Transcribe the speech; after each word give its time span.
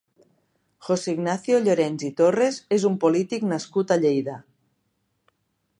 José 0.87 1.13
Ignacio 1.17 1.59
Llorens 1.65 2.07
i 2.07 2.09
Torres 2.23 2.59
és 2.79 2.87
un 2.91 2.97
polític 3.05 3.47
nascut 3.53 3.93
a 3.97 3.99
Lleida. 4.07 4.39